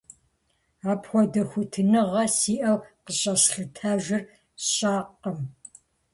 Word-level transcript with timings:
Апхуэдэ 0.91 1.41
хуитыныгъэ 1.49 2.23
сиӀэу 2.37 2.77
къыщӀэслъытэжыр 3.03 4.23
сщӀэркъым. 4.63 5.39